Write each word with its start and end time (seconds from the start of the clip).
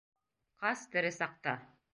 Ҡас, 0.63 0.81
тере 0.97 1.15
саҡта. 1.21 1.57